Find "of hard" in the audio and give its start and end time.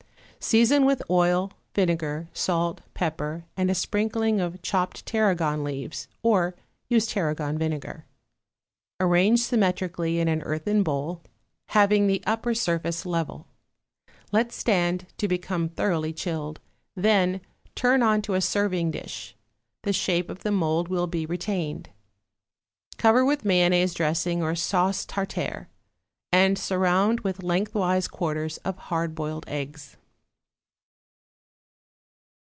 28.65-29.13